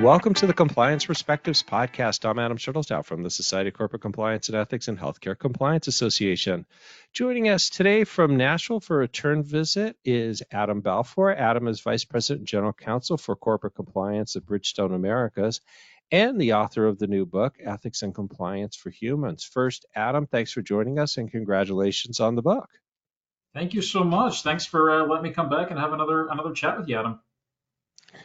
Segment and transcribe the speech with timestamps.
[0.00, 2.28] Welcome to the Compliance Perspectives podcast.
[2.28, 6.66] I'm Adam Turteltaub from the Society of Corporate Compliance and Ethics and Healthcare Compliance Association.
[7.12, 11.32] Joining us today from Nashville for a return visit is Adam Balfour.
[11.32, 15.60] Adam is Vice President and General Counsel for Corporate Compliance at Bridgestone Americas
[16.10, 19.44] and the author of the new book, Ethics and Compliance for Humans.
[19.44, 22.68] First, Adam, thanks for joining us and congratulations on the book.
[23.54, 24.42] Thank you so much.
[24.42, 27.20] Thanks for uh, letting me come back and have another another chat with you, Adam.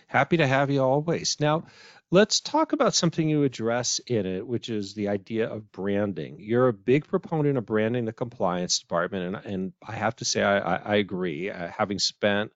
[0.07, 1.37] Happy to have you always.
[1.39, 1.65] Now,
[2.11, 6.37] let's talk about something you address in it, which is the idea of branding.
[6.39, 10.41] You're a big proponent of branding the compliance department, and, and I have to say,
[10.41, 11.49] I, I, agree.
[11.49, 12.51] Uh, having spent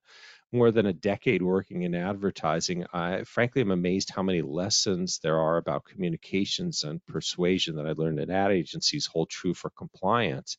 [0.52, 5.38] more than a decade working in advertising, I frankly am amazed how many lessons there
[5.38, 10.56] are about communications and persuasion that I learned at ad agencies hold true for compliance.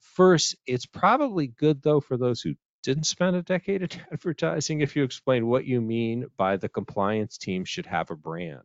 [0.00, 4.96] First, it's probably good though for those who didn't spend a decade in advertising if
[4.96, 8.62] you explain what you mean by the compliance team should have a brand.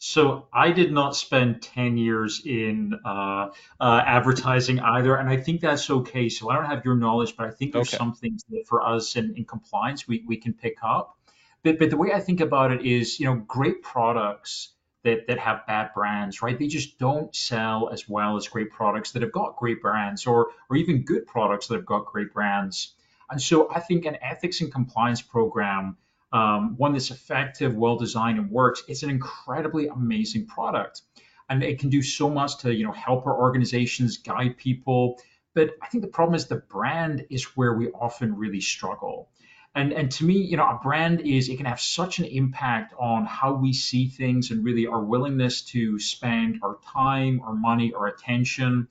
[0.00, 3.48] So I did not spend 10 years in uh,
[3.80, 6.28] uh, advertising either, and I think that's okay.
[6.28, 7.96] So I don't have your knowledge, but I think there's okay.
[7.96, 11.18] some things that for us in, in compliance we, we can pick up.
[11.64, 14.68] But, but the way I think about it is, you know, great products
[15.02, 16.56] that, that have bad brands, right?
[16.56, 20.50] They just don't sell as well as great products that have got great brands or,
[20.70, 22.94] or even good products that have got great brands.
[23.30, 25.96] And so I think an ethics and compliance program,
[26.32, 31.02] um, one that's effective, well designed, and works, it's an incredibly amazing product.
[31.48, 35.20] And it can do so much to you know help our organizations guide people.
[35.54, 39.30] But I think the problem is the brand is where we often really struggle.
[39.74, 42.94] And, and to me, you know, a brand is it can have such an impact
[42.98, 47.92] on how we see things and really our willingness to spend our time, our money,
[47.92, 48.88] our attention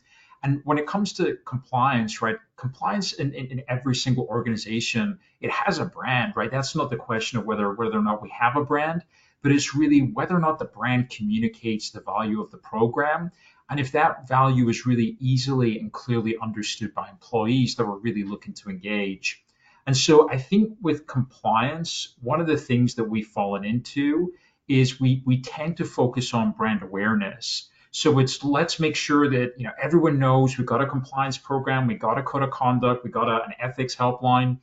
[0.48, 5.52] and when it comes to compliance, right, compliance in, in, in, every single organization, it
[5.52, 6.50] has a brand, right?
[6.50, 9.04] That's not the question of whether whether or not we have a brand,
[9.42, 13.32] but it's really whether or not the brand communicates the value of the program.
[13.70, 18.24] And if that value is really easily and clearly understood by employees that we're really
[18.24, 19.44] looking to engage.
[19.86, 24.34] And so I think with compliance, one of the things that we've fallen into
[24.70, 27.70] is we we tend to focus on brand awareness.
[27.92, 31.88] So it's let's make sure that you know everyone knows we've got a compliance program,
[31.88, 34.60] we got a code of conduct, we got a, an ethics helpline.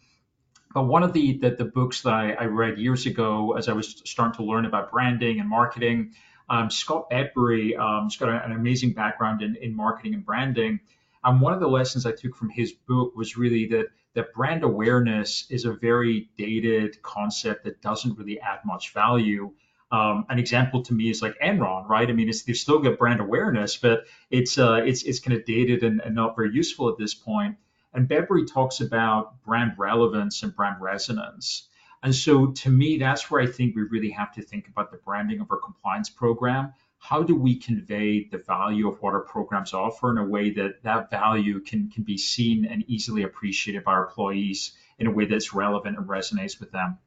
[0.72, 3.72] But one of the, the, the books that I, I, read years ago, as I
[3.72, 6.14] was starting to learn about branding and marketing,
[6.48, 10.80] um, Scott Bedbury um, has got an amazing background in, in marketing and branding.
[11.22, 14.62] And one of the lessons I took from his book was really that that brand
[14.62, 19.52] awareness is a very dated concept that doesn't really add much value.
[19.94, 22.10] Um, an example to me is like Enron, right?
[22.10, 25.44] I mean, it's, they still get brand awareness, but it's uh, it's it's kind of
[25.44, 27.58] dated and, and, not very useful at this point.
[27.92, 31.68] And Bedbury talks about brand relevance and brand resonance.
[32.02, 34.96] And so, to me, that's where I think we really have to think about the
[34.96, 36.72] branding of our compliance program.
[36.98, 40.82] How do we convey the value of what our programs offer in a way that
[40.82, 45.26] that value can can be seen and easily appreciated by our employees in a way
[45.26, 46.98] that's relevant and resonates with them?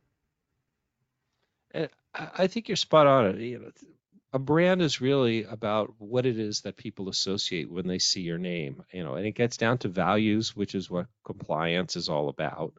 [1.73, 3.39] Eh, I think you're spot on.
[3.39, 3.71] You know,
[4.33, 8.37] a brand is really about what it is that people associate when they see your
[8.37, 8.83] name.
[8.93, 12.73] You know, and it gets down to values, which is what compliance is all about,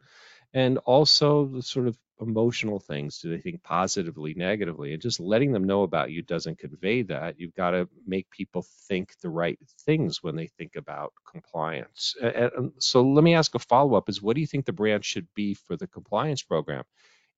[0.53, 3.19] and also the sort of emotional things.
[3.19, 4.93] Do they think positively, negatively?
[4.93, 7.39] And just letting them know about you doesn't convey that.
[7.39, 12.15] You've got to make people think the right things when they think about compliance.
[12.21, 15.05] And so let me ask a follow up: Is what do you think the brand
[15.05, 16.83] should be for the compliance program?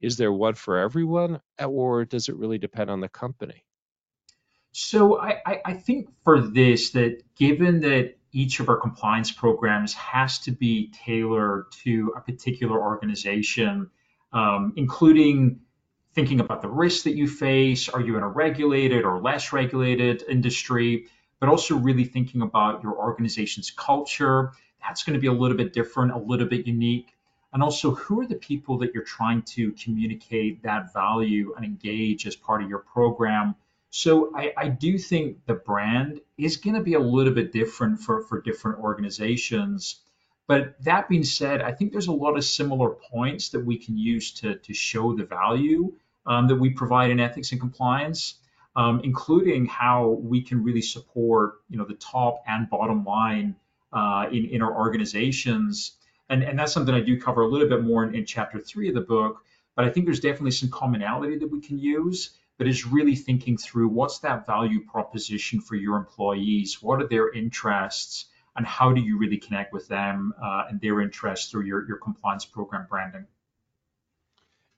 [0.01, 3.63] Is there one for everyone or does it really depend on the company?
[4.73, 10.39] So I, I, think for this that given that each of our compliance programs has
[10.39, 13.89] to be tailored to a particular organization
[14.31, 15.59] um, including
[16.13, 20.23] thinking about the risks that you face are you in a regulated or less regulated
[20.29, 21.07] industry
[21.41, 25.73] but also really thinking about your organization's culture that's going to be a little bit
[25.73, 27.13] different a little bit unique
[27.53, 32.25] and also who are the people that you're trying to communicate that value and engage
[32.25, 33.55] as part of your program?
[33.89, 37.99] So I, I do think the brand is going to be a little bit different
[37.99, 40.01] for, for different organizations.
[40.47, 43.97] But that being said i think there's a lot of similar points that we can
[43.97, 45.93] use to, to show the value
[46.25, 48.35] um, that we provide in ethics and compliance
[48.75, 53.55] um, including how we can really support you know the top and bottom line
[53.93, 55.93] uh, in, in our organizations
[56.31, 58.87] and, and that's something I do cover a little bit more in, in chapter three
[58.89, 59.43] of the book.
[59.75, 63.57] But I think there's definitely some commonality that we can use, but is really thinking
[63.57, 66.81] through what's that value proposition for your employees?
[66.81, 68.25] What are their interests?
[68.55, 71.97] And how do you really connect with them uh, and their interests through your, your
[71.97, 73.25] compliance program branding?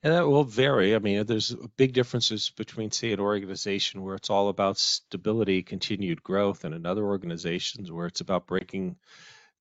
[0.04, 0.94] And that will vary.
[0.94, 6.22] I mean, there's big differences between, say, an organization where it's all about stability, continued
[6.22, 8.96] growth, and another organizations where it's about breaking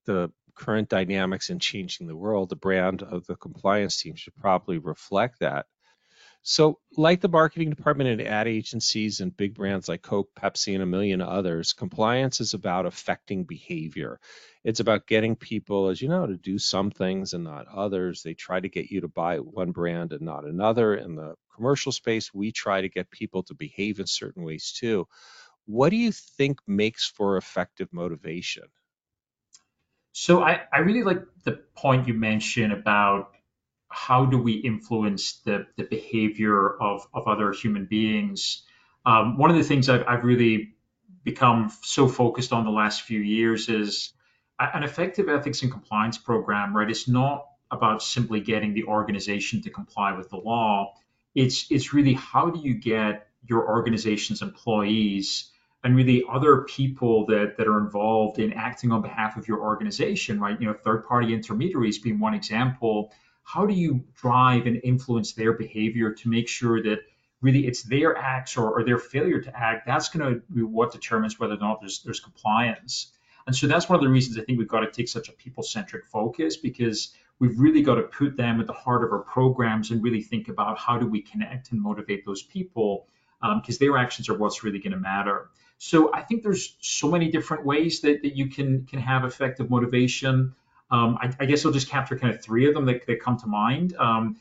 [0.06, 2.50] the current dynamics and changing the world.
[2.50, 5.66] The brand of the compliance team should probably reflect that.
[6.46, 10.84] So, like the marketing department and ad agencies and big brands like Coke, Pepsi, and
[10.84, 14.20] a million others, compliance is about affecting behavior.
[14.64, 18.24] It's about getting people, as you know, to do some things and not others.
[18.24, 20.96] They try to get you to buy one brand and not another.
[20.96, 25.08] In the commercial space, we try to get people to behave in certain ways too.
[25.66, 28.66] What do you think makes for effective motivation?
[30.14, 33.32] So I, I really like the point you mentioned about
[33.90, 38.64] how do we influence the, the behavior of, of other human beings?
[39.06, 40.76] Um, one of the things I've, I've really
[41.24, 44.14] become so focused on the last few years is
[44.60, 46.90] an effective ethics and compliance program, right?
[46.90, 50.94] It's not about simply getting the organization to comply with the law.
[51.34, 55.52] It's it's really how do you get your organization's employees
[55.84, 60.40] and really other people that, that are involved in acting on behalf of your organization,
[60.40, 60.60] right?
[60.60, 63.12] You know, third party intermediaries being one example,
[63.44, 67.00] how do you drive and influence their behavior to make sure that
[67.42, 70.94] really it's their acts or, or their failure to act that's going to be what
[70.94, 73.12] determines whether or not there's there's compliance?
[73.46, 75.34] And so that's one of the reasons i think we've got to take such a
[75.34, 79.92] people-centric focus because we've really got to put them at the heart of our programs
[79.92, 83.08] and really think about how do we connect and motivate those people
[83.42, 85.50] because um, their actions are what's really going to matter
[85.84, 89.70] so i think there's so many different ways that, that you can can have effective
[89.70, 90.56] motivation
[90.92, 93.38] um, I, I, guess I'll just capture kind of three of them that, that come
[93.38, 93.96] to mind.
[93.98, 94.38] Um,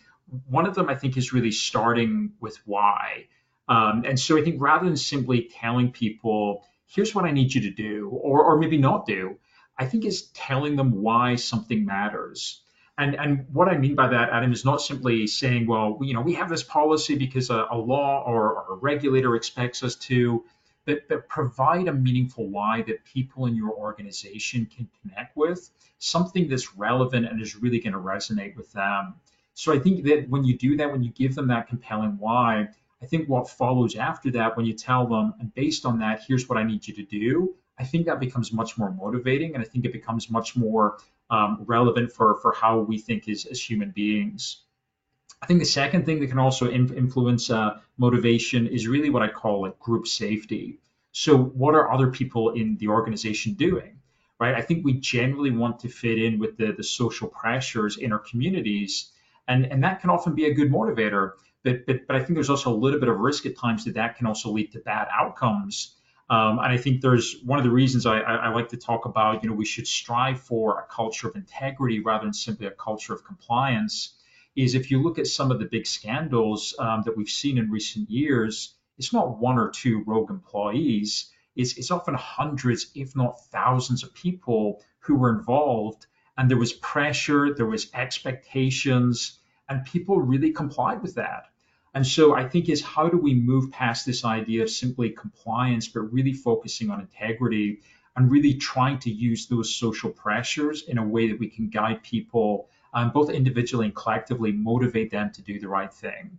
[0.49, 3.27] one of them I think is really starting with why.
[3.69, 7.63] Um, and so I think rather than simply telling people, here's what I need you
[7.63, 9.39] to do, or, or maybe not do,
[9.79, 12.61] I think is telling them why something matters.
[12.99, 16.21] And, and what I mean by that, Adam, is not simply saying, well, you know,
[16.21, 20.45] we have this policy because a, a law or, or a regulator expects us to
[20.85, 26.49] but, but provide a meaningful why that people in your organization can connect with, something
[26.49, 29.15] that's relevant and is really going to resonate with them.
[29.55, 32.69] So I think that when you do that, when you give them that compelling why,
[33.03, 36.49] I think what follows after that, when you tell them, and based on that, here's
[36.49, 39.67] what I need you to do, I think that becomes much more motivating, and I
[39.67, 40.99] think it becomes much more
[41.31, 44.63] um, relevant for for how we think as, as human beings.
[45.43, 49.23] I think the second thing that can also in, influence uh, motivation is really what
[49.23, 50.79] I call like group safety.
[51.11, 53.99] So, what are other people in the organization doing?
[54.39, 54.55] Right?
[54.55, 58.21] I think we generally want to fit in with the, the social pressures in our
[58.21, 59.11] communities,
[59.49, 61.33] and, and that can often be a good motivator.
[61.65, 63.95] But, but, but I think there's also a little bit of risk at times that
[63.95, 65.97] that can also lead to bad outcomes.
[66.31, 69.05] Um, and I think there's one of the reasons I, I, I, like to talk
[69.05, 72.71] about, you know, we should strive for a culture of integrity rather than simply a
[72.71, 74.15] culture of compliance
[74.55, 77.71] is if you look at some of the big scandals um, that we've seen in
[77.71, 81.31] recent years, it's not one or two rogue employees.
[81.57, 86.07] It's, it's often hundreds, if not thousands, of people who were involved.
[86.37, 89.39] And there was pressure, there was expectations,
[89.69, 91.45] and people really complied with that.
[91.95, 95.89] And so I think is how do we move past this idea of simply compliance,
[95.89, 97.81] but really focusing on integrity
[98.17, 102.03] and really trying to use those social pressures in a way that we can guide
[102.03, 106.39] people um, both individually and collectively, motivate them to do the right thing.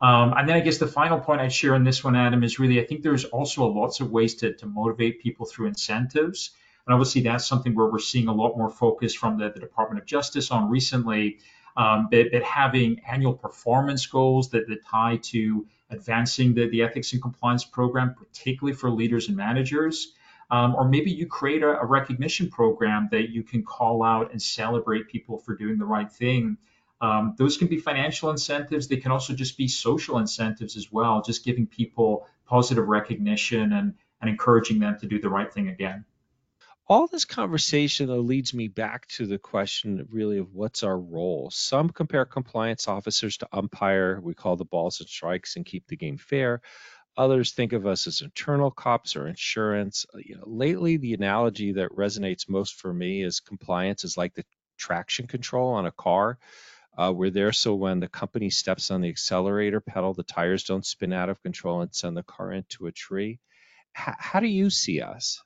[0.00, 2.58] Um, and then I guess the final point I'd share on this one, Adam, is
[2.58, 6.50] really I think there's also lots of ways to, to motivate people through incentives.
[6.86, 10.00] And obviously, that's something where we're seeing a lot more focus from the, the Department
[10.00, 11.38] of Justice on recently.
[11.76, 17.12] Um, but, but, having annual performance goals that, that tie to advancing the, the ethics
[17.12, 20.14] and compliance program, particularly for leaders and managers,
[20.50, 24.40] um, or maybe you create a, a, recognition program that you can call out and
[24.40, 26.56] celebrate people for doing the right thing.
[27.00, 28.88] Um, those can be financial incentives.
[28.88, 33.94] They can also just be social incentives as well, just giving people positive recognition and,
[34.20, 36.04] and encouraging them to do the right thing again.
[36.90, 41.50] All this conversation though leads me back to the question really of what's our role.
[41.50, 44.18] Some compare compliance officers to umpire.
[44.22, 46.62] We call the balls and strikes and keep the game fair.
[47.18, 50.06] Others think of us as internal cops or insurance.
[50.14, 54.34] Uh, you know, lately, the analogy that resonates most for me is compliance is like
[54.34, 54.44] the
[54.78, 56.38] traction control on a car.
[56.96, 60.86] Uh, we're there so when the company steps on the accelerator pedal, the tires don't
[60.86, 63.40] spin out of control and send the car into a tree.
[63.98, 65.42] H- how do you see us?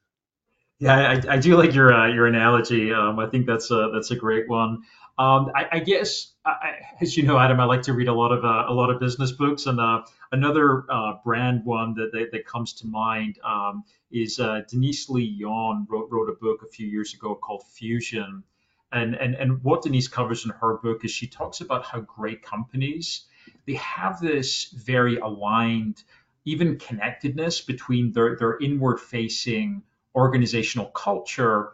[0.79, 2.93] Yeah, I, I do like your uh, your analogy.
[2.93, 4.83] Um, I think that's a that's a great one.
[5.19, 8.33] Um, I, I, guess, I, as you know, Adam, I like to read a lot
[8.33, 10.03] of uh, a lot of business books, and uh,
[10.33, 15.25] another uh, brand one that, that, that comes to mind um, is uh, Denise Lee
[15.25, 18.43] Yohn wrote wrote a book a few years ago called Fusion,
[18.91, 22.43] and and and what Denise covers in her book is she talks about how great
[22.43, 23.27] companies
[23.67, 26.03] they have this very aligned,
[26.45, 29.83] even connectedness between their, their inward facing
[30.15, 31.73] organizational culture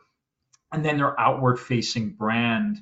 [0.71, 2.78] and then their outward facing brand.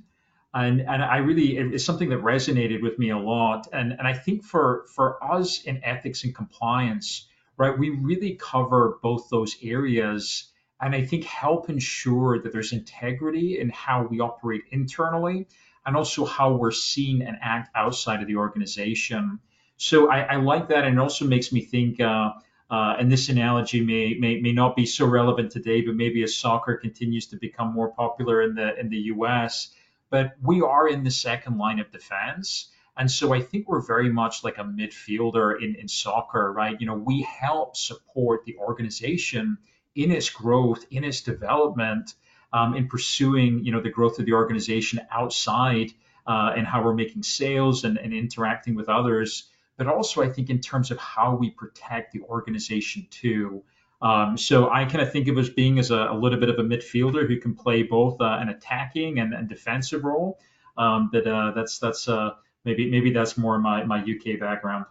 [0.56, 3.68] And, and I really, it's something that resonated with me a lot.
[3.74, 8.98] And, and I think for, for us in ethics and compliance, right, we really cover
[9.02, 14.62] both those areas and I think help ensure that there's integrity in how we operate
[14.70, 15.46] internally
[15.84, 19.38] and also how we're seen and act outside of the organization.
[19.76, 22.00] So I, I like that, and it also makes me think.
[22.00, 22.32] Uh,
[22.68, 26.34] uh, and this analogy may, may may not be so relevant today, but maybe as
[26.34, 29.70] soccer continues to become more popular in the in the U.S.,
[30.16, 32.70] but we are in the second line of defense.
[32.96, 36.80] And so I think we're very much like a midfielder in, in soccer, right?
[36.80, 39.58] You know, we help support the organization
[39.94, 42.14] in its growth, in its development,
[42.50, 45.92] um, in pursuing you know the growth of the organization outside
[46.26, 50.48] uh, and how we're making sales and, and interacting with others, but also I think
[50.48, 53.64] in terms of how we protect the organization too.
[54.02, 56.58] Um, so I kind of think of us being as a, a, little bit of
[56.58, 60.38] a midfielder who can play both uh, an attacking and, and defensive role.
[60.76, 62.32] Um, but uh, that's that's uh,
[62.64, 64.84] maybe maybe that's more my my UK background.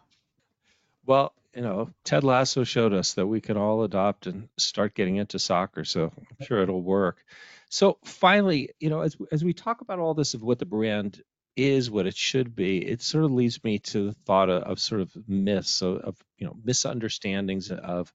[1.06, 5.18] Well, you know, Ted Lasso showed us that we can all adopt and start getting
[5.18, 5.86] into soccer.
[5.86, 7.24] So I'm sure it'll work.
[7.70, 11.22] So finally, you know, as as we talk about all this of what the brand
[11.56, 14.80] is, what it should be, it sort of leads me to the thought of, of
[14.80, 18.12] sort of myths of, of, you know misunderstandings of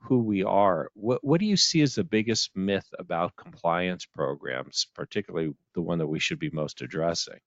[0.00, 0.90] who we are.
[0.94, 5.98] What what do you see as the biggest myth about compliance programs, particularly the one
[5.98, 7.40] that we should be most addressing?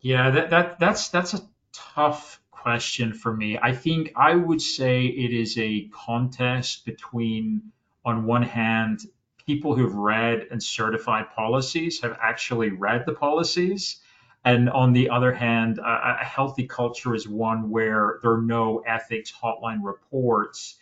[0.00, 1.40] Yeah, that, that that's that's a
[1.72, 3.58] tough question for me.
[3.60, 7.72] I think I would say it is a contest between,
[8.04, 9.00] on one hand,
[9.46, 14.00] people who've read and certified policies have actually read the policies.
[14.44, 18.82] And on the other hand, a, a healthy culture is one where there are no
[18.86, 20.78] ethics hotline reports.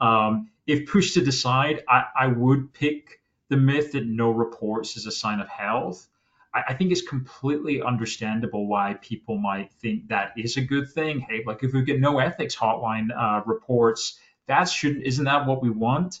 [0.00, 5.06] Um, if pushed to decide, I, I would pick the myth that no reports is
[5.06, 6.08] a sign of health.
[6.54, 11.18] I, think it's completely understandable why people might think that is a good thing.
[11.18, 15.62] Hey, like if we get no ethics hotline uh, reports, that shouldn't isn't that what
[15.62, 16.20] we want?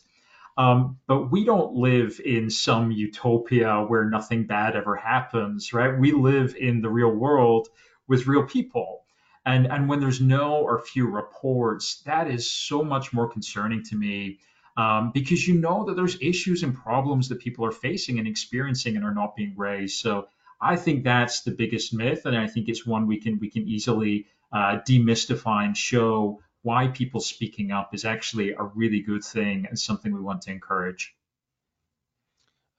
[0.56, 5.98] Um, but we don't live in some utopia where nothing bad ever happens, right?
[5.98, 7.68] We live in the real world
[8.06, 9.03] with real people.
[9.46, 13.96] And, and when there's no or few reports, that is so much more concerning to
[13.96, 14.38] me
[14.76, 18.96] um, because you know that there's issues and problems that people are facing and experiencing
[18.96, 20.00] and are not being raised.
[20.00, 20.28] So
[20.60, 23.68] I think that's the biggest myth, and I think it's one we can we can
[23.68, 29.66] easily uh, demystify and show why people speaking up is actually a really good thing
[29.68, 31.14] and something we want to encourage.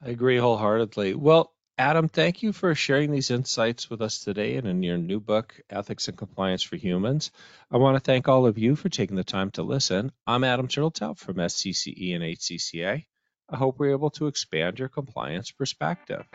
[0.03, 1.13] I agree wholeheartedly.
[1.13, 5.19] Well, Adam, thank you for sharing these insights with us today and in your new
[5.19, 7.31] book, Ethics and Compliance for Humans.
[7.69, 10.13] I want to thank all of you for taking the time to listen.
[10.25, 13.05] I'm Adam Turteltaub from SCCE and HCCA.
[13.49, 16.25] I hope we're able to expand your compliance perspective.